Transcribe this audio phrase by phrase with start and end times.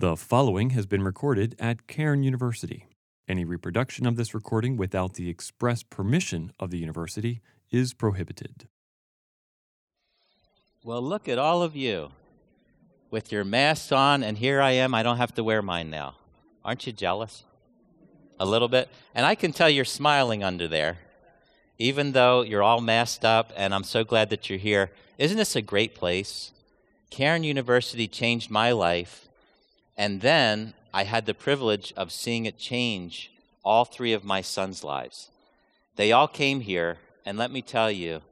[0.00, 2.86] The following has been recorded at Cairn University.
[3.28, 8.66] Any reproduction of this recording without the express permission of the university is prohibited.
[10.82, 12.12] Well, look at all of you
[13.10, 14.94] with your masks on, and here I am.
[14.94, 16.14] I don't have to wear mine now.
[16.64, 17.44] Aren't you jealous?
[18.38, 18.88] A little bit?
[19.14, 20.96] And I can tell you're smiling under there,
[21.76, 24.92] even though you're all masked up, and I'm so glad that you're here.
[25.18, 26.52] Isn't this a great place?
[27.10, 29.26] Cairn University changed my life,
[29.96, 33.30] and then I had the privilege of seeing it change
[33.64, 35.30] all three of my sons' lives.
[35.96, 38.22] They all came here, and let me tell you,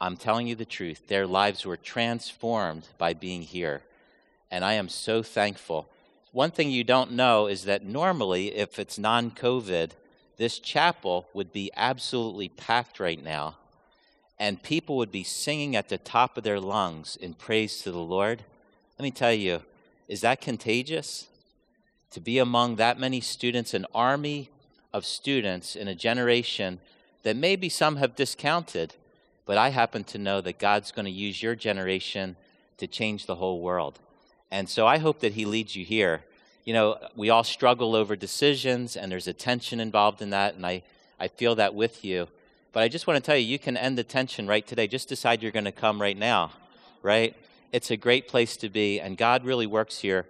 [0.00, 3.82] I'm telling you the truth, their lives were transformed by being here.
[4.50, 5.88] And I am so thankful.
[6.32, 9.90] One thing you don't know is that normally, if it's non COVID,
[10.36, 13.56] this chapel would be absolutely packed right now,
[14.38, 17.98] and people would be singing at the top of their lungs in praise to the
[17.98, 18.44] Lord.
[18.98, 19.62] Let me tell you,
[20.08, 21.28] is that contagious?
[22.12, 24.50] To be among that many students, an army
[24.92, 26.80] of students in a generation
[27.22, 28.94] that maybe some have discounted,
[29.44, 32.36] but I happen to know that God's going to use your generation
[32.78, 33.98] to change the whole world.
[34.50, 36.24] And so I hope that He leads you here.
[36.64, 40.64] You know, we all struggle over decisions, and there's a tension involved in that, and
[40.66, 40.82] I,
[41.20, 42.28] I feel that with you.
[42.72, 44.86] But I just want to tell you, you can end the tension right today.
[44.86, 46.52] Just decide you're going to come right now,
[47.02, 47.34] right?
[47.70, 50.24] It's a great place to be, and God really works here.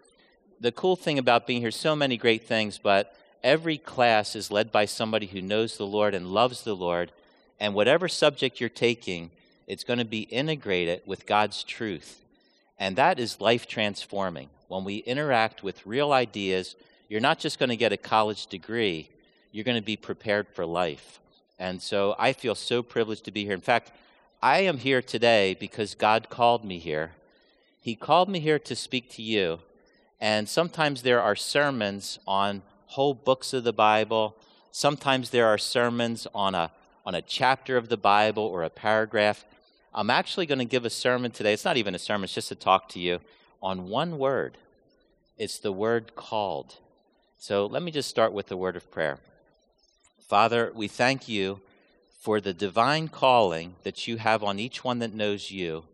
[0.61, 4.73] The cool thing about being here, so many great things, but every class is led
[4.73, 7.13] by somebody who knows the Lord and loves the Lord.
[7.61, 9.31] And whatever subject you're taking,
[9.69, 12.25] it's going to be integrated with God's truth.
[12.77, 14.49] And that is life transforming.
[14.67, 16.75] When we interact with real ideas,
[17.09, 19.11] you're not just going to get a college degree,
[19.53, 21.21] you're going to be prepared for life.
[21.59, 23.55] And so I feel so privileged to be here.
[23.55, 23.93] In fact,
[24.43, 27.13] I am here today because God called me here.
[27.81, 29.61] He called me here to speak to you.
[30.21, 34.37] And sometimes there are sermons on whole books of the Bible.
[34.73, 36.73] Sometimes there are sermons on a,
[37.07, 39.45] on a chapter of the Bible or a paragraph.
[39.95, 41.53] I'm actually going to give a sermon today.
[41.53, 43.21] It's not even a sermon, it's just a talk to you
[43.63, 44.59] on one word.
[45.37, 46.77] It's the word called.
[47.39, 49.19] So let me just start with the word of prayer.
[50.27, 51.61] Father, we thank you
[52.21, 55.85] for the divine calling that you have on each one that knows you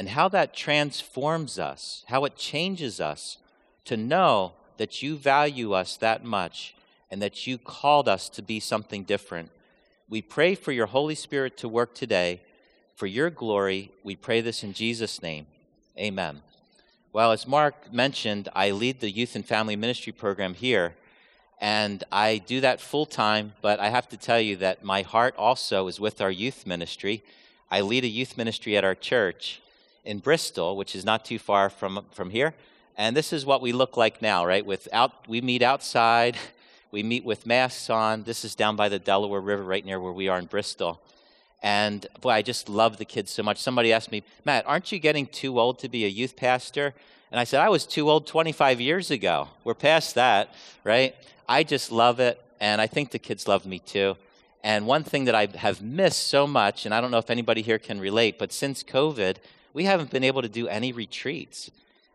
[0.00, 3.36] and how that transforms us, how it changes us
[3.84, 6.74] to know that you value us that much
[7.10, 9.50] and that you called us to be something different.
[10.08, 12.40] We pray for your Holy Spirit to work today
[12.96, 13.90] for your glory.
[14.02, 15.44] We pray this in Jesus' name.
[15.98, 16.40] Amen.
[17.12, 20.94] Well, as Mark mentioned, I lead the youth and family ministry program here,
[21.60, 25.34] and I do that full time, but I have to tell you that my heart
[25.36, 27.22] also is with our youth ministry.
[27.70, 29.60] I lead a youth ministry at our church
[30.04, 32.54] in Bristol, which is not too far from, from here.
[32.96, 34.64] And this is what we look like now, right?
[34.64, 36.36] Without, we meet outside,
[36.90, 38.24] we meet with masks on.
[38.24, 41.00] This is down by the Delaware River, right near where we are in Bristol.
[41.62, 43.58] And boy, I just love the kids so much.
[43.58, 46.94] Somebody asked me, Matt, aren't you getting too old to be a youth pastor?
[47.30, 49.48] And I said, I was too old 25 years ago.
[49.62, 51.14] We're past that, right?
[51.48, 52.42] I just love it.
[52.60, 54.16] And I think the kids love me too.
[54.62, 57.62] And one thing that I have missed so much, and I don't know if anybody
[57.62, 59.36] here can relate, but since COVID,
[59.72, 61.70] we haven't been able to do any retreats.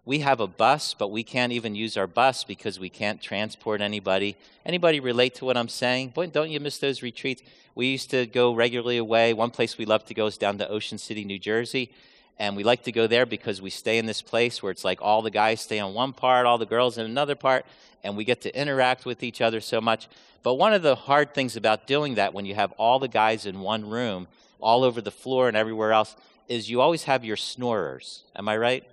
[0.05, 3.81] We have a bus, but we can't even use our bus because we can't transport
[3.81, 4.37] anybody.
[4.65, 6.09] Anybody relate to what I'm saying?
[6.09, 7.41] Boy, don't you miss those retreats?
[7.73, 9.33] We used to go regularly away.
[9.33, 11.91] One place we love to go is down to Ocean City, New Jersey.
[12.37, 15.01] And we like to go there because we stay in this place where it's like
[15.01, 17.65] all the guys stay on one part, all the girls in another part,
[18.03, 20.07] and we get to interact with each other so much.
[20.43, 23.45] But one of the hard things about doing that when you have all the guys
[23.45, 24.27] in one room,
[24.59, 26.15] all over the floor and everywhere else,
[26.47, 28.23] is you always have your snorers.
[28.35, 28.83] Am I right?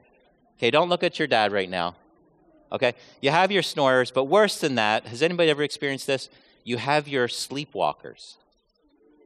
[0.58, 1.96] Okay, don't look at your dad right now.
[2.70, 2.94] Okay?
[3.20, 6.28] You have your snorers, but worse than that, has anybody ever experienced this?
[6.64, 8.36] You have your sleepwalkers.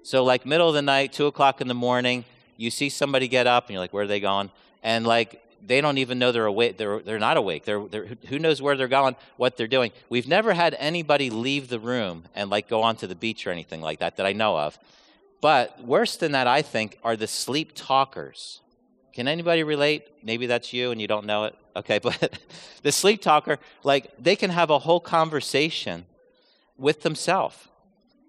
[0.03, 2.25] So, like, middle of the night, two o'clock in the morning,
[2.57, 4.51] you see somebody get up and you're like, where are they going?
[4.83, 6.79] And, like, they don't even know they're awake.
[6.79, 7.65] They're, they're not awake.
[7.65, 9.91] They're, they're, who knows where they're going, what they're doing.
[10.09, 13.81] We've never had anybody leave the room and, like, go onto the beach or anything
[13.81, 14.79] like that that I know of.
[15.41, 18.61] But worse than that, I think, are the sleep talkers.
[19.13, 20.05] Can anybody relate?
[20.23, 21.55] Maybe that's you and you don't know it.
[21.75, 22.39] Okay, but
[22.83, 26.07] the sleep talker, like, they can have a whole conversation
[26.79, 27.69] with themselves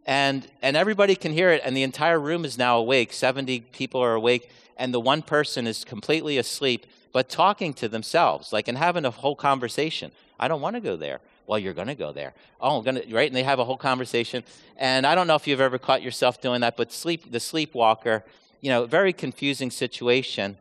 [0.08, 4.02] and and everybody can hear it and the entire room is now awake 70 people
[4.02, 8.78] are awake and the one person is completely asleep but talking to themselves like and
[8.78, 12.12] having a whole conversation i don't want to go there well you're going to go
[12.12, 14.44] there oh going to right and they have a whole conversation
[14.78, 18.24] and i don't know if you've ever caught yourself doing that but sleep the sleepwalker
[18.62, 20.58] you know very confusing situation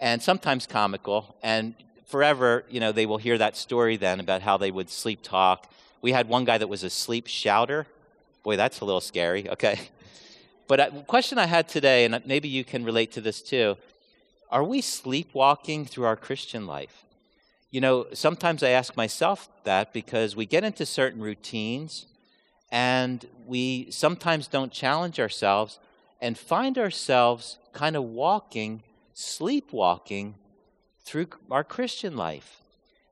[0.00, 1.74] and sometimes comical and
[2.10, 5.70] forever, you know, they will hear that story then about how they would sleep talk.
[6.02, 7.86] We had one guy that was a sleep shouter.
[8.42, 9.78] Boy, that's a little scary, okay?
[10.66, 13.76] But a question I had today, and maybe you can relate to this too
[14.50, 17.04] are we sleepwalking through our Christian life?
[17.70, 22.06] You know, sometimes I ask myself that because we get into certain routines
[22.72, 25.78] and we sometimes don't challenge ourselves
[26.20, 28.82] and find ourselves kind of walking,
[29.14, 30.34] sleepwalking
[31.04, 32.60] through our Christian life.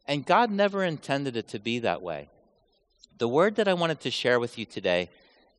[0.08, 2.28] And God never intended it to be that way.
[3.18, 5.08] The word that I wanted to share with you today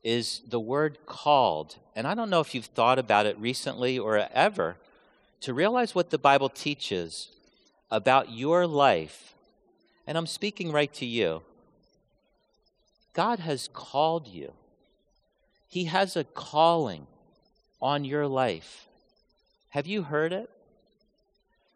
[0.04, 1.76] is the word called.
[1.96, 4.76] And I don't know if you've thought about it recently or ever
[5.40, 7.28] to realize what the Bible teaches
[7.90, 9.34] about your life.
[10.06, 11.42] And I'm speaking right to you.
[13.12, 14.52] God has called you,
[15.68, 17.06] He has a calling
[17.82, 18.86] on your life.
[19.70, 20.50] Have you heard it?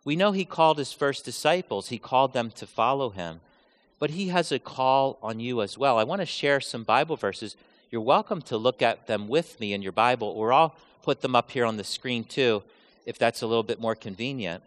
[0.05, 3.40] We know He called His first disciples, He called them to follow Him,
[3.99, 5.99] but He has a call on you as well.
[5.99, 7.56] I want to share some Bible verses.
[7.90, 11.37] You're welcome to look at them with me in your Bible, or I'll put them
[11.37, 12.62] up here on the screen too,
[13.06, 14.62] if that's a little bit more convenient.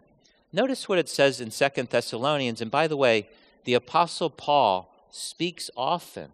[0.53, 3.27] Notice what it says in Second Thessalonians, and by the way,
[3.65, 6.31] the Apostle Paul speaks often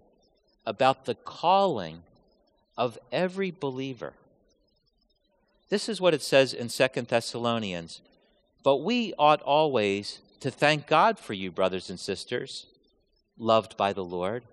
[0.66, 2.04] about the calling
[2.78, 4.14] of every believer.
[5.70, 8.02] This is what it says in Second Thessalonians.
[8.64, 12.68] But we ought always to thank God for you, brothers and sisters,
[13.38, 14.44] loved by the Lord,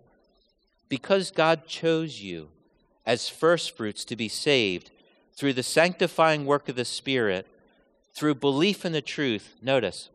[0.88, 2.48] because God chose you
[3.06, 4.90] as firstfruits to be saved
[5.34, 7.46] through the sanctifying work of the Spirit,
[8.14, 9.56] through belief in the truth.
[9.62, 10.08] Notice,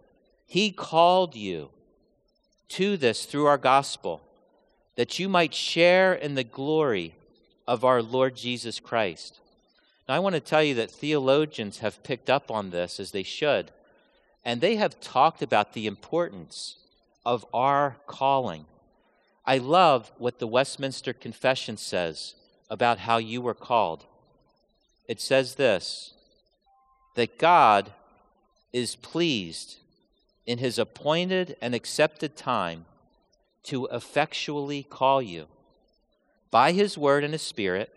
[0.45, 1.69] He called you
[2.69, 4.21] to this through our gospel,
[4.95, 7.15] that you might share in the glory
[7.67, 9.39] of our Lord Jesus Christ.
[10.07, 13.23] Now, I want to tell you that theologians have picked up on this as they
[13.23, 13.71] should,
[14.43, 16.77] and they have talked about the importance
[17.25, 18.65] of our calling.
[19.45, 22.35] I love what the Westminster Confession says
[22.69, 24.05] about how you were called.
[25.07, 26.13] It says this
[27.15, 27.91] that God
[28.71, 29.77] is pleased
[30.45, 32.85] in his appointed and accepted time
[33.63, 35.47] to effectually call you
[36.51, 37.95] by his word and his spirit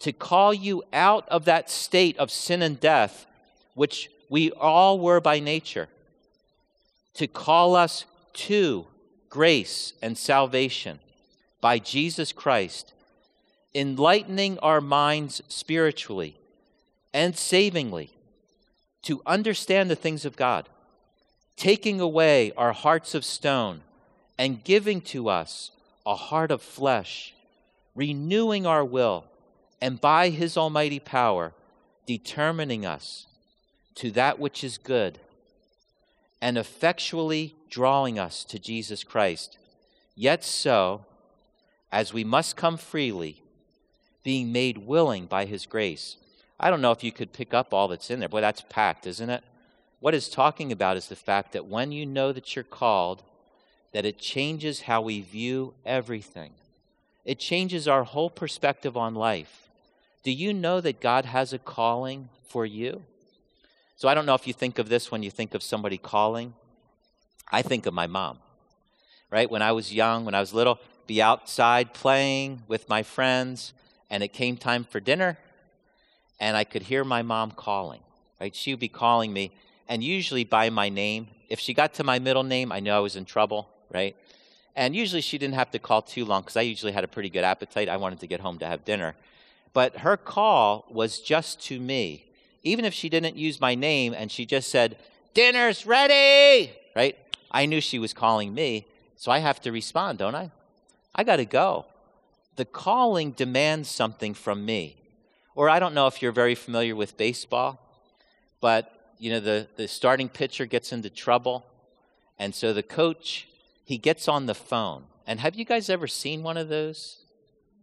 [0.00, 3.26] to call you out of that state of sin and death,
[3.74, 5.88] which we all were by nature,
[7.14, 8.86] to call us to
[9.28, 10.98] grace and salvation
[11.60, 12.92] by Jesus Christ,
[13.74, 16.36] enlightening our minds spiritually
[17.12, 18.10] and savingly
[19.02, 20.68] to understand the things of God,
[21.56, 23.82] taking away our hearts of stone
[24.38, 25.70] and giving to us
[26.06, 27.34] a heart of flesh,
[27.94, 29.24] renewing our will
[29.80, 31.52] and by his almighty power,
[32.06, 33.26] determining us
[33.94, 35.18] to that which is good,
[36.40, 39.58] and effectually drawing us to Jesus Christ.
[40.14, 41.04] Yet so,
[41.92, 43.42] as we must come freely,
[44.22, 46.16] being made willing by his grace.
[46.62, 48.28] I don't know if you could pick up all that's in there.
[48.28, 49.42] Boy, that's packed, isn't it?
[49.98, 53.22] What it's talking about is the fact that when you know that you're called,
[53.92, 56.52] that it changes how we view everything.
[57.24, 59.68] It changes our whole perspective on life.
[60.22, 63.02] Do you know that God has a calling for you?
[63.96, 66.54] So I don't know if you think of this when you think of somebody calling.
[67.50, 68.38] I think of my mom,
[69.30, 69.50] right?
[69.50, 73.72] When I was young, when I was little, be outside playing with my friends,
[74.08, 75.38] and it came time for dinner,
[76.40, 78.00] and I could hear my mom calling,
[78.40, 78.54] right?
[78.54, 79.52] She would be calling me,
[79.88, 81.28] and usually by my name.
[81.48, 84.16] If she got to my middle name, I knew I was in trouble, right?
[84.74, 87.28] And usually she didn't have to call too long because I usually had a pretty
[87.28, 87.88] good appetite.
[87.88, 89.14] I wanted to get home to have dinner.
[89.72, 92.26] But her call was just to me.
[92.62, 94.96] Even if she didn't use my name and she just said,
[95.34, 97.16] Dinner's ready, right?
[97.50, 98.86] I knew she was calling me.
[99.16, 100.50] So I have to respond, don't I?
[101.14, 101.86] I got to go.
[102.56, 104.96] The calling demands something from me.
[105.54, 107.80] Or I don't know if you're very familiar with baseball,
[108.60, 111.64] but you know the, the starting pitcher gets into trouble,
[112.38, 113.48] and so the coach
[113.84, 115.04] he gets on the phone.
[115.26, 117.24] And have you guys ever seen one of those?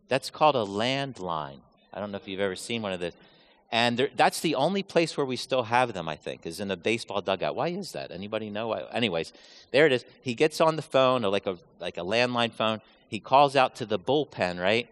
[0.08, 1.60] That's called a landline.
[1.94, 3.14] I don't know if you've ever seen one of those.
[3.72, 6.72] And there, that's the only place where we still have them, I think, is in
[6.72, 7.56] a baseball dugout.
[7.56, 8.12] Why is that?
[8.12, 8.72] Anybody know?
[8.72, 9.34] Anyways,
[9.72, 10.06] there it is.
[10.22, 12.80] He gets on the phone, or like a like a landline phone.
[13.10, 14.88] He calls out to the bullpen, right?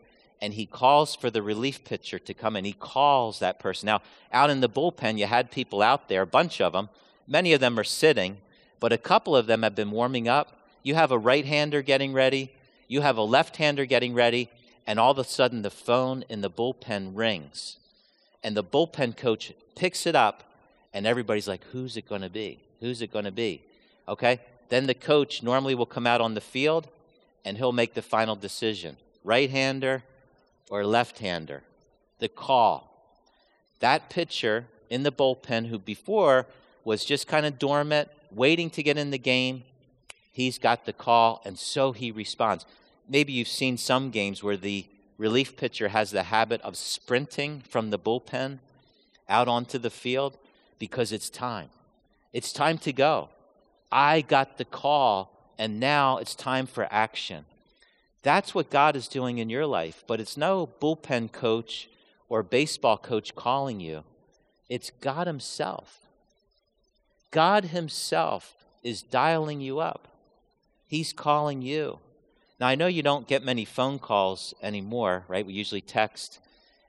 [0.46, 3.88] And he calls for the relief pitcher to come and He calls that person.
[3.88, 6.90] Now, out in the bullpen, you had people out there, a bunch of them.
[7.26, 8.38] Many of them are sitting,
[8.80, 10.60] but a couple of them have been warming up.
[10.84, 12.52] You have a right hander getting ready.
[12.88, 14.52] You have a left hander getting ready
[14.86, 17.78] and all of a sudden the phone in the bullpen rings.
[18.44, 20.44] And the bullpen coach picks it up,
[20.94, 22.60] and everybody's like, Who's it going to be?
[22.82, 23.64] Who's it going to be?
[24.08, 24.40] Okay?
[24.70, 26.88] Then the coach normally will come out on the field
[27.44, 30.04] and he'll make the final decision right hander
[30.70, 31.64] or left hander.
[32.20, 32.92] The call.
[33.80, 36.48] That pitcher in the bullpen, who before
[36.84, 39.64] was just kind of dormant, waiting to get in the game,
[40.32, 42.66] he's got the call, and so he responds.
[43.08, 44.86] Maybe you've seen some games where the
[45.18, 48.60] relief pitcher has the habit of sprinting from the bullpen
[49.30, 50.38] out onto the field
[50.80, 51.70] because it's time.
[52.34, 53.30] It's time to go.
[53.92, 57.46] I got the call, and now it's time for action.
[58.26, 61.88] That's what God is doing in your life, but it's no bullpen coach
[62.28, 64.04] or baseball coach calling you.
[64.68, 66.00] It's God Himself.
[67.30, 70.08] God Himself is dialing you up.
[70.88, 72.00] He's calling you.
[72.60, 75.46] Now, I know you don't get many phone calls anymore, right?
[75.46, 76.40] We usually text,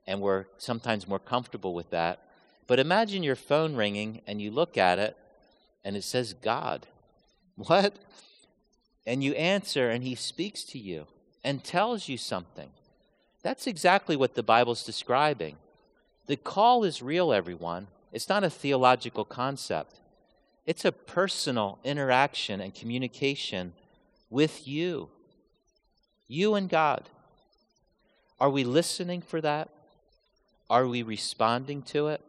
[0.07, 2.19] and we're sometimes more comfortable with that.
[2.67, 5.19] But imagine your phone ringing, and you look at it,
[5.85, 6.87] and it says God.
[7.57, 7.95] What?
[9.07, 11.07] And you answer, and He speaks to you
[11.47, 12.69] and tells you something.
[13.45, 15.55] That's exactly what the Bible's describing.
[16.27, 17.87] The call is real, everyone.
[18.13, 20.01] It's not a theological concept,
[20.67, 23.75] it's a personal interaction and communication
[24.29, 25.09] with you,
[26.27, 27.09] you and God.
[28.41, 29.69] Are we listening for that?
[30.69, 32.21] Are we responding to it?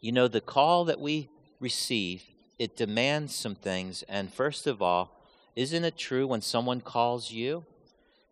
[0.00, 1.28] You know, the call that we
[1.60, 2.24] receive,
[2.58, 4.02] it demands some things.
[4.08, 5.12] And first of all,
[5.54, 7.64] isn't it true when someone calls you?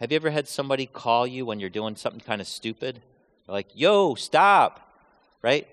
[0.01, 3.01] Have you ever had somebody call you when you're doing something kind of stupid?
[3.47, 4.93] They're like, yo, stop,
[5.43, 5.67] right?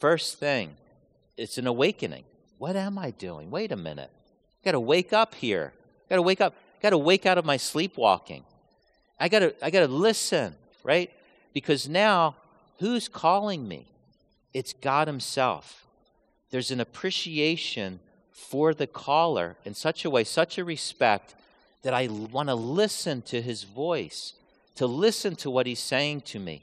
[0.00, 0.76] First thing,
[1.36, 2.24] it's an awakening.
[2.58, 3.50] What am I doing?
[3.50, 4.10] Wait a minute.
[4.10, 5.72] I got to wake up here.
[6.06, 6.54] I got to wake up.
[6.78, 8.44] I got to wake out of my sleepwalking.
[9.20, 11.10] I got to I got to listen, right?
[11.52, 12.36] Because now
[12.78, 13.86] who's calling me?
[14.52, 15.86] It's God himself.
[16.50, 18.00] There's an appreciation
[18.32, 21.34] for the caller in such a way, such a respect
[21.82, 24.34] that I want to listen to his voice,
[24.76, 26.62] to listen to what he's saying to me.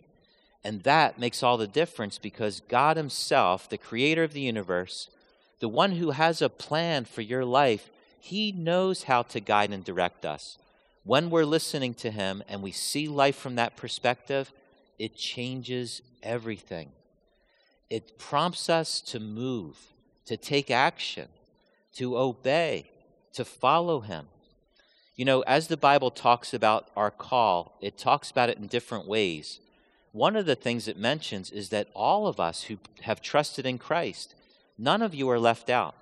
[0.65, 5.09] And that makes all the difference because God Himself, the creator of the universe,
[5.59, 9.85] the one who has a plan for your life, He knows how to guide and
[9.85, 10.57] direct us.
[11.03, 14.51] When we're listening to Him and we see life from that perspective,
[14.97, 16.89] it changes everything.
[17.91, 19.77] It prompts us to move,
[20.25, 21.27] to take action,
[21.93, 22.89] to obey,
[23.33, 24.25] to follow Him.
[25.15, 29.07] You know, as the Bible talks about our call, it talks about it in different
[29.07, 29.59] ways.
[30.11, 33.77] One of the things it mentions is that all of us who have trusted in
[33.77, 34.35] Christ,
[34.77, 35.95] None of you are left out.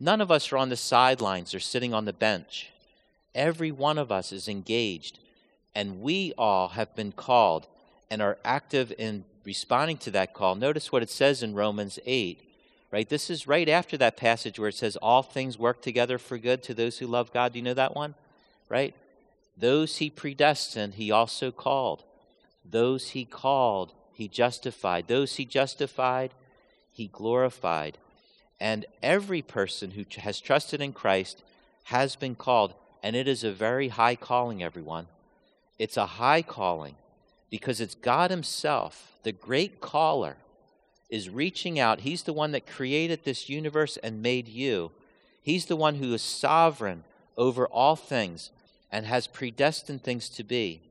[0.00, 2.70] None of us are on the sidelines or sitting on the bench.
[3.34, 5.18] Every one of us is engaged,
[5.74, 7.66] and we all have been called
[8.10, 10.54] and are active in responding to that call.
[10.54, 12.40] Notice what it says in Romans 8,
[12.90, 13.08] right?
[13.08, 16.62] This is right after that passage where it says, All things work together for good
[16.64, 17.52] to those who love God.
[17.52, 18.14] Do you know that one?
[18.68, 18.94] Right?
[19.56, 22.04] Those he predestined, he also called.
[22.64, 25.08] Those he called, he justified.
[25.08, 26.32] Those he justified,
[26.92, 27.98] he glorified.
[28.60, 31.42] And every person who has trusted in Christ
[31.84, 35.06] has been called, and it is a very high calling, everyone.
[35.78, 36.96] It's a high calling
[37.50, 40.36] because it's God Himself, the great caller,
[41.08, 42.00] is reaching out.
[42.00, 44.92] He's the one that created this universe and made you.
[45.42, 47.04] He's the one who is sovereign
[47.36, 48.50] over all things
[48.92, 50.82] and has predestined things to be.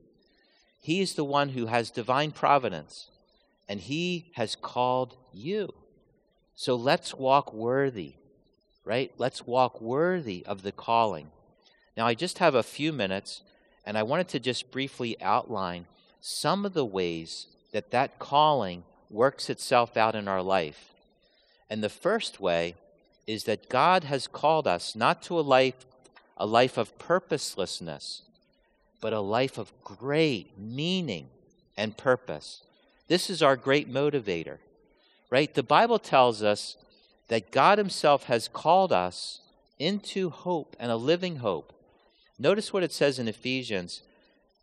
[0.80, 3.10] He is the one who has divine providence,
[3.68, 5.74] and He has called you.
[6.54, 8.14] So let's walk worthy,
[8.84, 9.12] right?
[9.18, 11.30] Let's walk worthy of the calling.
[11.96, 13.42] Now, I just have a few minutes,
[13.84, 15.86] and I wanted to just briefly outline
[16.20, 20.92] some of the ways that that calling works itself out in our life.
[21.70, 22.74] And the first way
[23.26, 25.84] is that God has called us not to a life
[26.40, 28.22] a life of purposelessness,
[29.00, 31.26] but a life of great meaning
[31.76, 32.62] and purpose.
[33.08, 34.58] This is our great motivator
[35.30, 35.52] right?
[35.54, 36.76] The Bible tells us
[37.28, 39.40] that God Himself has called us
[39.78, 41.72] into hope and a living hope.
[42.38, 44.02] Notice what it says in Ephesians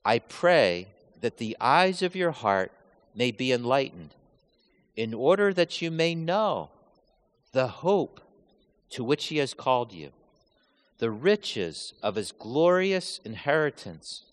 [0.04, 0.88] I pray
[1.22, 2.72] that the eyes of your heart
[3.16, 4.12] may be enlightened,
[4.96, 6.70] in order that you may know
[7.52, 8.22] the hope
[8.92, 10.12] to which He has called you,
[11.00, 14.24] the riches of His glorious inheritance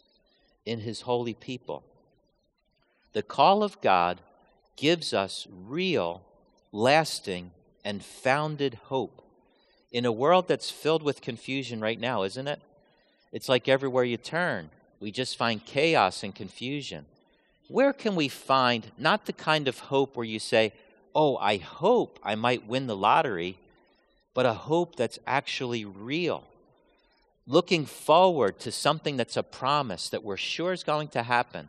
[0.64, 1.83] in His holy people.
[3.12, 4.21] The call of God
[4.76, 6.23] gives us real,
[6.71, 7.50] lasting,
[7.85, 9.23] and founded hope
[9.90, 12.61] in a world that's filled with confusion right now, isn't it?
[13.33, 17.07] It's like everywhere you turn, we just find chaos and confusion.
[17.69, 20.73] Where can we find not the kind of hope where you say,
[21.14, 23.59] Oh, I hope I might win the lottery,
[24.35, 26.45] but a hope that's actually real.
[27.47, 31.69] Looking forward to something that's a promise that we're sure is going to happen.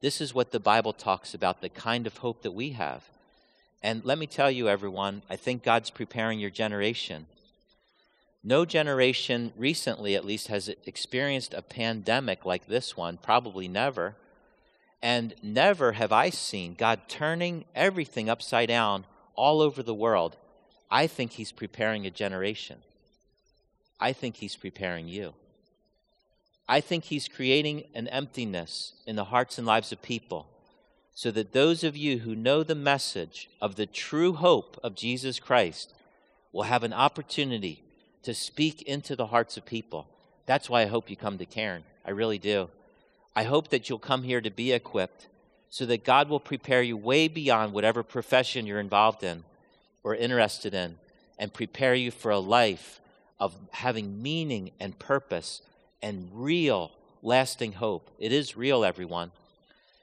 [0.00, 3.08] This is what the Bible talks about, the kind of hope that we have.
[3.82, 7.26] And let me tell you, everyone, I think God's preparing your generation.
[8.42, 14.16] No generation, recently at least, has experienced a pandemic like this one, probably never.
[15.04, 19.04] And never have I seen God turning everything upside down
[19.36, 20.34] all over the world.
[20.90, 22.78] I think He's preparing a generation.
[24.00, 25.34] I think He's preparing you.
[26.66, 30.46] I think He's creating an emptiness in the hearts and lives of people
[31.14, 35.38] so that those of you who know the message of the true hope of Jesus
[35.38, 35.92] Christ
[36.50, 37.84] will have an opportunity
[38.22, 40.06] to speak into the hearts of people.
[40.46, 41.84] That's why I hope you come to Cairn.
[42.06, 42.70] I really do.
[43.36, 45.28] I hope that you'll come here to be equipped
[45.70, 49.44] so that God will prepare you way beyond whatever profession you're involved in
[50.04, 50.96] or interested in
[51.38, 53.00] and prepare you for a life
[53.40, 55.62] of having meaning and purpose
[56.00, 58.08] and real, lasting hope.
[58.18, 59.32] It is real, everyone.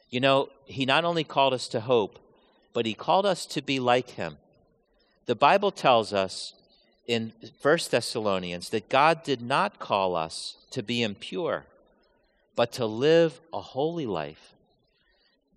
[0.10, 2.20] You know, He not only called us to hope,
[2.74, 4.38] but He called us to be like Him.
[5.26, 6.54] The Bible tells us
[7.08, 11.66] in 1 Thessalonians that God did not call us to be impure,
[12.62, 14.54] but to live a holy life.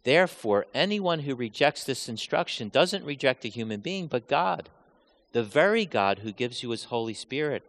[0.04, 4.70] Therefore, anyone who rejects this instruction doesn't reject a human being, but God,
[5.32, 7.62] the very God who gives you His Holy Spirit.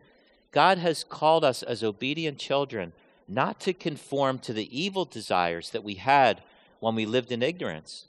[0.54, 2.94] God has called us as obedient children
[3.27, 6.42] not to conform to the evil desires that we had
[6.80, 8.06] when we lived in ignorance.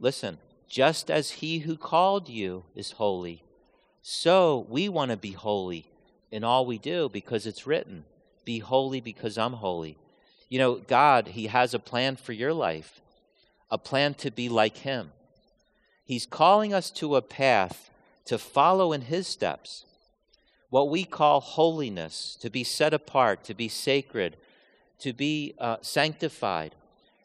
[0.00, 3.42] Listen, just as He who called you is holy,
[4.00, 5.90] so we want to be holy
[6.30, 8.06] in all we do because it's written,
[8.46, 9.98] Be holy because I'm holy.
[10.52, 13.00] You know, God, He has a plan for your life,
[13.70, 15.10] a plan to be like Him.
[16.04, 17.88] He's calling us to a path
[18.26, 19.86] to follow in His steps,
[20.68, 24.36] what we call holiness, to be set apart, to be sacred,
[24.98, 26.74] to be uh, sanctified,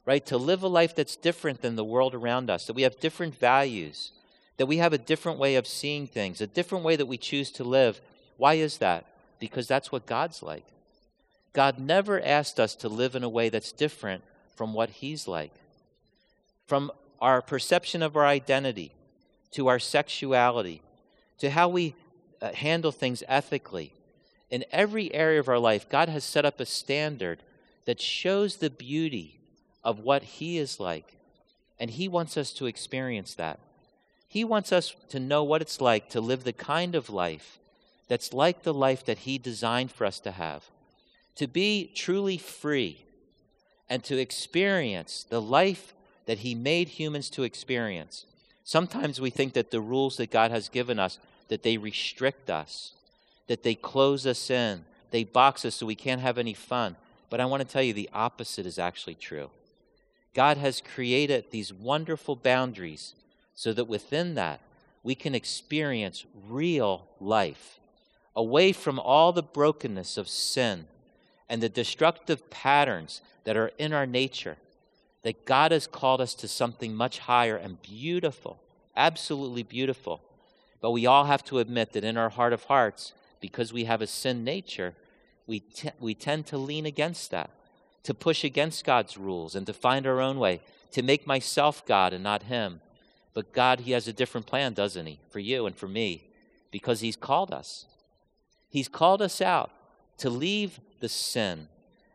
[0.05, 0.25] right?
[0.27, 3.35] To live a life that's different than the world around us, that we have different
[3.35, 4.13] values
[4.55, 7.51] that we have a different way of seeing things, a different way that we choose
[7.51, 8.01] to live.
[8.37, 9.05] Why is that?
[9.37, 10.65] Because that's what God's like.
[11.53, 14.23] God never asked us to live in a way that's different
[14.55, 15.53] from what He's like.
[16.65, 18.91] From our perception of our identity,
[19.51, 20.81] to our sexuality,
[21.39, 21.95] to how we
[22.41, 23.93] uh, handle things ethically.
[24.49, 27.43] In every area of our life, God has set up a standard
[27.85, 29.39] that shows the beauty
[29.83, 31.17] of what He is like.
[31.79, 33.59] And He wants us to experience that.
[34.27, 37.59] He wants us to know what it's like to live the kind of life
[38.07, 40.65] that's like the life that He designed for us to have.
[41.37, 43.05] To be truly free
[43.89, 45.93] and to experience the life
[46.25, 48.25] that He made humans to experience.
[48.63, 52.93] Sometimes we think that the rules that God has given us that they restrict us,
[53.47, 56.95] that they close us in, they box us so we can't have any fun.
[57.29, 59.49] But I want to tell you the opposite is actually true.
[60.33, 63.15] God has created these wonderful boundaries
[63.55, 64.59] so that within that
[65.03, 67.79] we can experience real life,
[68.35, 70.85] away from all the brokenness of sin
[71.49, 74.57] and the destructive patterns that are in our nature.
[75.23, 78.59] That God has called us to something much higher and beautiful,
[78.95, 80.21] absolutely beautiful.
[80.81, 84.01] But we all have to admit that in our heart of hearts, because we have
[84.01, 84.93] a sin nature,
[85.45, 87.49] we, t- we tend to lean against that,
[88.03, 92.13] to push against God's rules and to find our own way, to make myself God
[92.13, 92.81] and not Him,
[93.33, 96.23] but God, He has a different plan, doesn't He, for you and for me,
[96.71, 97.85] because He's called us.
[98.69, 99.71] He's called us out
[100.17, 101.67] to leave the sin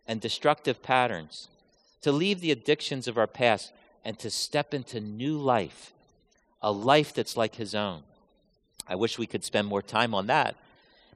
[0.07, 1.49] and destructive patterns,
[2.03, 3.73] to leave the addictions of our past,
[4.05, 5.93] and to step into new life,
[6.61, 8.03] a life that's like His own.
[8.89, 10.57] I wish we could spend more time on that.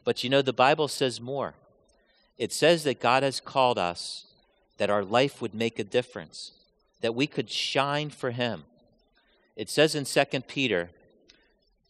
[0.04, 1.54] But you know, the Bible says more.
[2.38, 4.26] It says that God has called us
[4.78, 6.52] that our life would make a difference,
[7.00, 8.64] that we could shine for Him
[9.56, 10.90] it says in 2 Peter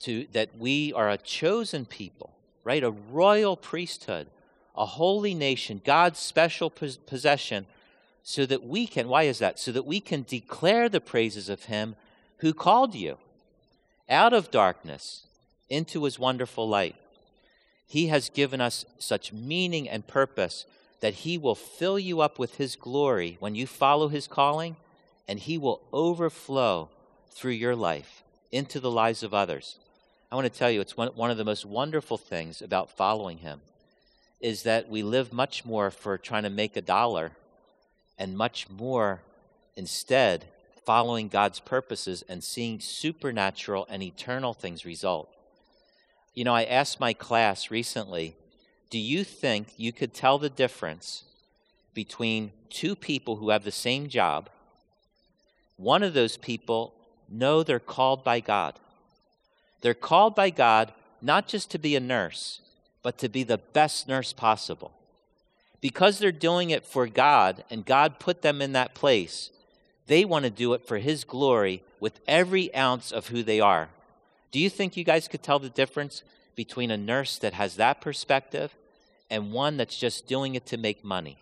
[0.01, 2.33] to, that we are a chosen people,
[2.63, 2.83] right?
[2.83, 4.29] A royal priesthood,
[4.77, 7.67] a holy nation, God's special possession,
[8.23, 9.59] so that we can, why is that?
[9.59, 11.97] So that we can declare the praises of Him
[12.39, 13.19] who called you
[14.09, 15.27] out of darkness
[15.69, 16.97] into His wonderful light.
[17.87, 20.67] He has given us such meaning and purpose
[21.01, 24.77] that He will fill you up with His glory when you follow His calling,
[25.29, 26.89] and He will overflow
[27.31, 29.79] through your life into the lives of others.
[30.31, 33.61] I want to tell you, it's one, of the most wonderful things about following Him
[34.41, 37.33] is that we live much more for trying to make a dollar
[38.19, 39.23] and much more
[39.77, 40.47] instead
[40.85, 45.29] following God's purposes and seeing supernatural and eternal things result.
[46.35, 48.37] You know, I asked my class recently
[48.89, 51.25] do you think you could tell the difference
[51.93, 54.49] between two people who have the same job?
[55.77, 56.95] One of those people
[57.29, 58.79] know they're called by God.
[59.81, 62.61] They're called by God not just to be a nurse,
[63.07, 64.91] but to be the best nurse possible.
[65.81, 69.51] Because they're doing it for God and God put them in that place,
[70.09, 73.91] they want to do it for His glory with every ounce of who they are.
[74.51, 76.25] Do you think you guys could tell the difference
[76.57, 78.75] between a nurse that has that perspective
[79.31, 81.39] and one that's just doing it to make money?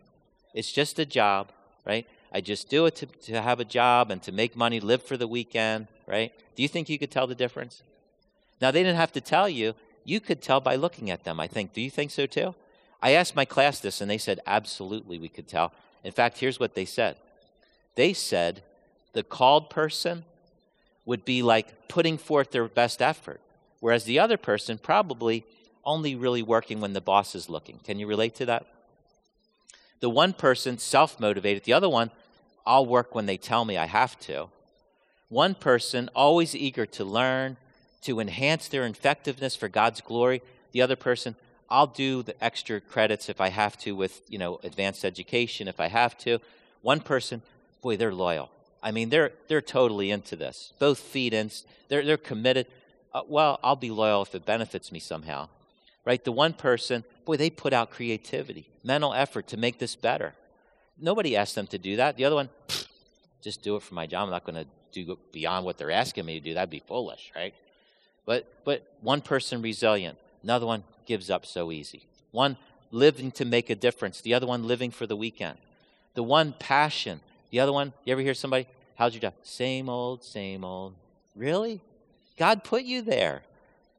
[0.53, 1.49] It's just a job,
[1.87, 2.07] right?
[2.31, 5.17] I just do it to, to have a job and to make money, live for
[5.17, 6.31] the weekend, right?
[6.57, 7.83] Do you think you could tell the difference?
[8.61, 9.75] Now, they didn't have to tell you.
[10.05, 11.73] You could tell by looking at them, I think.
[11.73, 12.55] Do you think so too?
[13.03, 15.73] I asked my class this, and they said, absolutely, we could tell.
[16.03, 17.17] In fact, here's what they said
[17.95, 18.63] they said
[19.13, 20.25] the called person
[21.05, 23.41] would be like putting forth their best effort,
[23.81, 25.45] whereas the other person probably
[25.85, 27.79] only really working when the boss is looking.
[27.85, 28.67] Can you relate to that?
[30.01, 32.11] The one person self motivated, the other one,
[32.67, 34.49] I'll work when they tell me I have to.
[35.29, 37.57] One person always eager to learn,
[38.05, 40.43] to enhance their effectiveness for God's glory.
[40.73, 41.37] The other person,
[41.69, 45.81] I'll do the extra credits if I have to with, you know, advanced education if
[45.81, 46.39] I have to.
[46.83, 47.43] One person,
[47.83, 48.51] boy, they're loyal.
[48.83, 50.75] I mean, they're they're totally into this.
[50.79, 51.51] Both feed in,
[51.89, 52.67] they're they're committed.
[53.15, 55.49] Uh, well, I'll be loyal if it benefits me somehow,
[56.05, 56.23] right?
[56.23, 60.35] The one person, boy, they put out creativity, mental effort to make this better.
[61.01, 62.17] Nobody asked them to do that.
[62.17, 62.51] The other one,
[63.43, 64.25] just do it for my job.
[64.25, 66.55] I'm not going to do beyond what they're asking me to do.
[66.55, 67.55] That'd be foolish, right?
[68.27, 72.07] But but one person resilient, another one gives up so easy.
[72.31, 72.57] One
[72.91, 75.59] living to make a difference, the other one living for the weekend.
[76.15, 79.35] The one passion, the other one, you ever hear somebody, how's your job?
[79.43, 80.95] Same old, same old.
[81.35, 81.81] Really?
[82.39, 83.43] God put you there.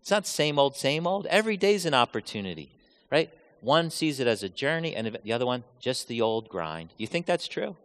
[0.01, 1.25] It's not same old, same old.
[1.27, 2.69] Every day's an opportunity,
[3.11, 3.29] right?
[3.61, 6.91] One sees it as a journey, and the other one, just the old grind.
[6.97, 7.75] You think that's true?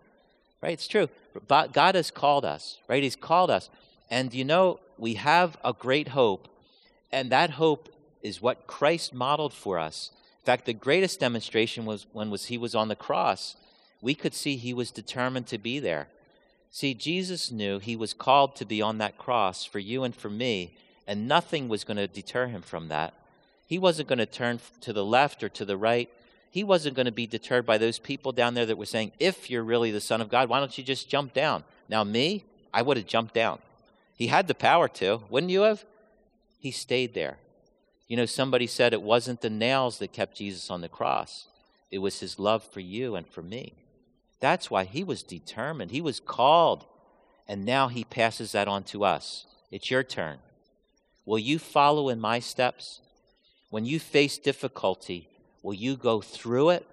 [0.62, 0.74] Right?
[0.74, 1.08] It's true.
[1.48, 3.02] God has called us, right?
[3.02, 3.70] He's called us.
[4.10, 6.48] And you know, we have a great hope,
[7.10, 7.88] and that hope
[8.22, 10.10] is what Christ modeled for us.
[10.42, 13.56] In fact, the greatest demonstration was when was he was on the cross
[14.00, 16.08] we could see he was determined to be there.
[16.70, 20.30] See, Jesus knew he was called to be on that cross for you and for
[20.30, 23.12] me, and nothing was going to deter him from that.
[23.66, 26.08] He wasn't going to turn to the left or to the right.
[26.50, 29.50] He wasn't going to be deterred by those people down there that were saying, If
[29.50, 31.64] you're really the Son of God, why don't you just jump down?
[31.88, 33.58] Now, me, I would have jumped down.
[34.20, 35.82] He had the power to, wouldn't you have?
[36.58, 37.38] He stayed there.
[38.06, 41.46] You know, somebody said it wasn't the nails that kept Jesus on the cross,
[41.90, 43.72] it was his love for you and for me.
[44.38, 45.90] That's why he was determined.
[45.90, 46.84] He was called.
[47.48, 49.46] And now he passes that on to us.
[49.70, 50.36] It's your turn.
[51.24, 53.00] Will you follow in my steps?
[53.70, 55.28] When you face difficulty,
[55.62, 56.86] will you go through it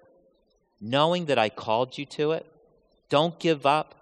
[0.80, 2.46] knowing that I called you to it?
[3.10, 3.94] Don't give up.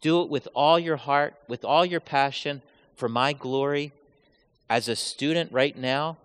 [0.00, 2.62] Do it with all your heart, with all your passion
[2.96, 3.92] for my glory.
[4.68, 6.16] As a student right now,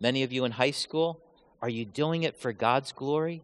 [0.00, 1.20] many of you in high school,
[1.60, 3.42] are you doing it for God's glory?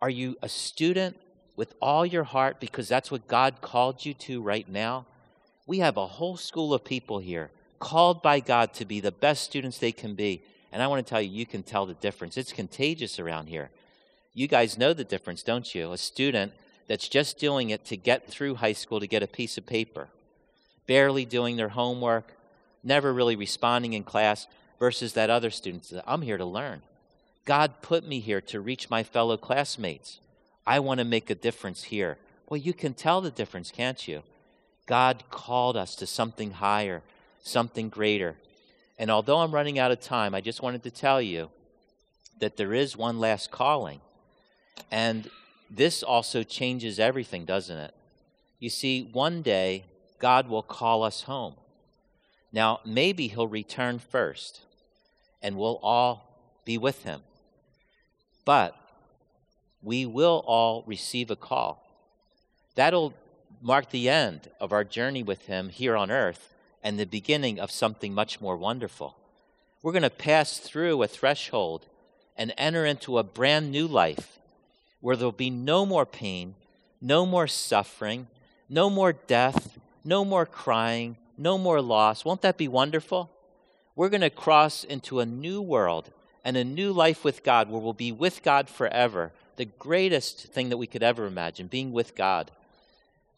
[0.00, 1.16] Are you a student
[1.56, 5.06] with all your heart because that's what God called you to right now.
[5.66, 9.44] We have a whole school of people here called by God to be the best
[9.44, 10.42] students they can be.
[10.72, 12.36] And I want to tell you, you can tell the difference.
[12.36, 13.70] It's contagious around here.
[14.32, 15.92] You guys know the difference, don't you?
[15.92, 16.52] A student
[16.86, 20.08] that's just doing it to get through high school to get a piece of paper,
[20.86, 22.32] barely doing their homework,
[22.82, 24.46] never really responding in class,
[24.78, 25.90] versus that other student.
[26.06, 26.82] I'm here to learn.
[27.44, 30.20] God put me here to reach my fellow classmates.
[30.66, 32.18] I want to make a difference here.
[32.48, 34.22] Well, you can tell the difference, can't you?
[34.86, 37.02] God called us to something higher,
[37.42, 38.36] something greater.
[38.98, 41.50] And although I'm running out of time, I just wanted to tell you
[42.40, 44.00] that there is one last calling.
[44.90, 45.30] And
[45.76, 47.94] this also changes everything, doesn't it?
[48.58, 49.84] You see, one day
[50.18, 51.54] God will call us home.
[52.52, 54.60] Now, maybe He'll return first,
[55.42, 57.22] and we'll all be with Him.
[58.44, 58.76] But
[59.82, 61.84] we will all receive a call.
[62.74, 63.12] That'll
[63.60, 67.70] mark the end of our journey with Him here on earth and the beginning of
[67.70, 69.16] something much more wonderful.
[69.82, 71.86] We're going to pass through a threshold
[72.36, 74.38] and enter into a brand new life
[75.04, 76.54] where there'll be no more pain,
[76.98, 78.26] no more suffering,
[78.70, 82.24] no more death, no more crying, no more loss.
[82.24, 83.30] Won't that be wonderful?
[83.94, 86.10] We're going to cross into a new world
[86.42, 90.70] and a new life with God where we'll be with God forever the greatest thing
[90.70, 92.50] that we could ever imagine, being with God.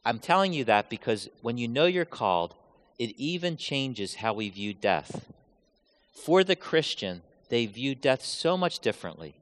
[0.04, 2.54] I'm telling you that because when you know you're called,
[2.96, 5.32] it even changes how we view death.
[6.14, 9.34] For the Christian, they view death so much differently.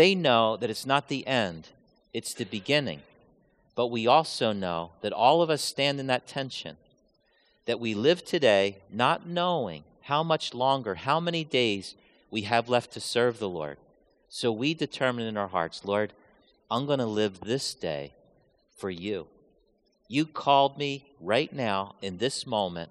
[0.00, 1.68] They know that it's not the end,
[2.14, 3.02] it's the beginning.
[3.74, 6.78] But we also know that all of us stand in that tension,
[7.66, 11.96] that we live today not knowing how much longer, how many days
[12.30, 13.76] we have left to serve the Lord.
[14.30, 16.14] So we determine in our hearts, Lord,
[16.70, 18.14] I'm going to live this day
[18.78, 19.26] for you.
[20.08, 22.90] You called me right now in this moment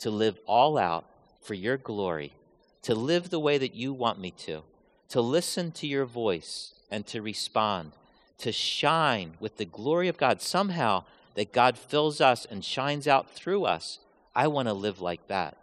[0.00, 1.06] to live all out
[1.40, 2.34] for your glory,
[2.82, 4.62] to live the way that you want me to,
[5.10, 7.92] to listen to your voice and to respond,
[8.38, 10.40] to shine with the glory of God.
[10.40, 13.98] Somehow, that God fills us and shines out through us.
[14.34, 15.56] I want to live like that.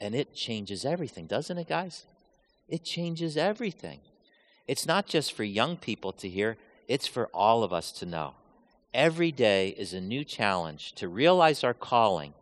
[0.00, 2.04] And it changes everything, doesn't it, guys?
[2.68, 4.00] It changes everything.
[4.66, 6.56] It's not just for young people to hear,
[6.88, 8.34] it's for all of us to know.
[8.94, 12.34] Every day is a new challenge to realize our calling,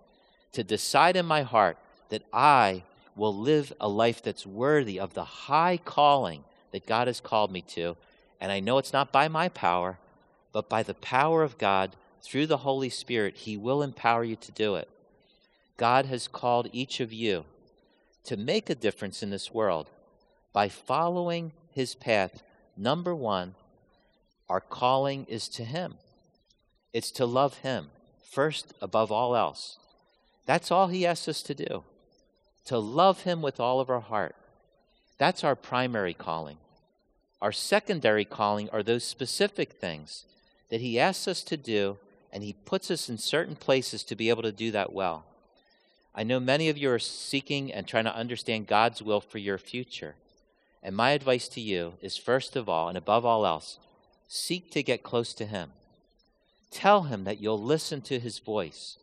[0.52, 1.78] to decide in my heart
[2.10, 2.84] that I
[3.16, 7.62] will live a life that's worthy of the high calling that God has called me
[7.62, 7.96] to.
[8.40, 9.98] And I know it's not by my power,
[10.52, 14.52] but by the power of God through the Holy Spirit, He will empower you to
[14.52, 14.88] do it.
[15.76, 17.44] God has called each of you
[18.24, 19.90] to make a difference in this world
[20.52, 22.42] by following His path.
[22.76, 23.54] Number one,
[24.48, 25.94] our calling is to Him,
[26.92, 27.88] it's to love Him
[28.30, 29.78] first above all else.
[30.46, 31.84] That's all He asks us to do
[32.68, 34.36] to love Him with all of our heart.
[35.18, 36.56] That's our primary calling.
[37.42, 40.24] Our secondary calling are those specific things
[40.70, 41.98] that He asks us to do,
[42.32, 45.24] and He puts us in certain places to be able to do that well.
[46.14, 49.58] I know many of you are seeking and trying to understand God's will for your
[49.58, 50.14] future.
[50.82, 53.78] And my advice to you is first of all, and above all else,
[54.26, 55.70] seek to get close to Him.
[56.70, 58.96] Tell Him that you'll listen to His voice.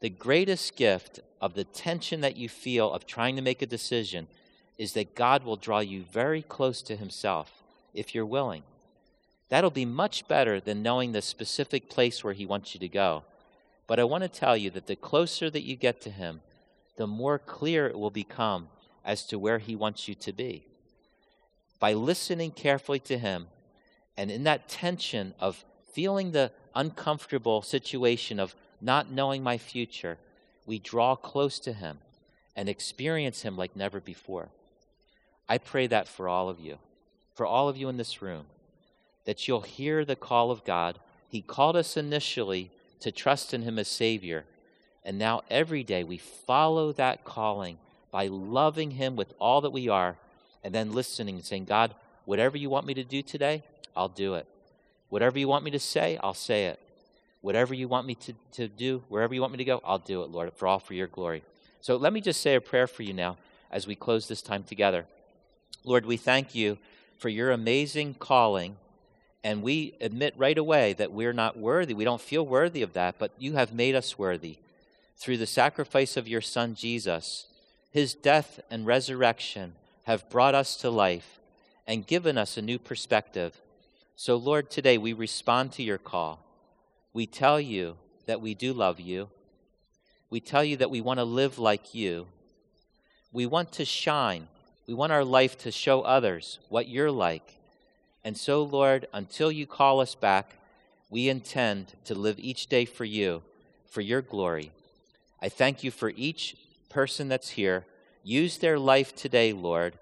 [0.00, 4.28] The greatest gift of the tension that you feel of trying to make a decision
[4.78, 7.62] is that God will draw you very close to Himself
[7.94, 8.62] if you're willing.
[9.48, 13.24] That'll be much better than knowing the specific place where He wants you to go.
[13.86, 16.40] But I want to tell you that the closer that you get to Him,
[16.96, 18.68] the more clear it will become
[19.04, 20.66] as to where He wants you to be.
[21.78, 23.46] By listening carefully to Him,
[24.16, 30.18] and in that tension of feeling the uncomfortable situation of not knowing my future,
[30.66, 31.98] we draw close to Him
[32.56, 34.48] and experience Him like never before.
[35.48, 36.78] I pray that for all of you,
[37.34, 38.46] for all of you in this room,
[39.24, 40.98] that you'll hear the call of God.
[41.28, 44.44] He called us initially to trust in Him as Savior,
[45.04, 47.78] and now every day we follow that calling
[48.10, 50.16] by loving Him with all that we are,
[50.64, 53.62] and then listening and saying, God, whatever you want me to do today,
[53.96, 54.46] I'll do it.
[55.08, 56.80] Whatever you want me to say, I'll say it.
[57.40, 60.22] Whatever you want me to, to do, wherever you want me to go, I'll do
[60.22, 61.44] it, Lord, for all for your glory.
[61.80, 63.36] So let me just say a prayer for you now
[63.70, 65.06] as we close this time together.
[65.86, 66.76] Lord, we thank you
[67.16, 68.76] for your amazing calling.
[69.42, 71.94] And we admit right away that we're not worthy.
[71.94, 74.58] We don't feel worthy of that, but you have made us worthy
[75.16, 77.46] through the sacrifice of your Son, Jesus.
[77.90, 81.38] His death and resurrection have brought us to life
[81.86, 83.58] and given us a new perspective.
[84.16, 86.40] So, Lord, today we respond to your call
[87.16, 87.96] we tell you
[88.26, 89.30] that we do love you.
[90.28, 92.26] We tell you that we want to live like you.
[93.32, 94.48] We want to shine.
[94.86, 97.58] We want our life to show others what you're like.
[98.24, 100.54] And so, Lord, until you call us back,
[101.10, 103.42] we intend to live each day for you,
[103.88, 104.72] for your glory.
[105.40, 106.56] I thank you for each
[106.88, 107.84] person that's here.
[108.22, 109.94] Use their life today, Lord.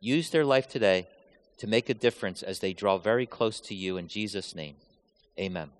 [0.00, 1.06] Use their life today
[1.58, 4.76] to make a difference as they draw very close to you in Jesus' name.
[5.38, 5.75] Amen.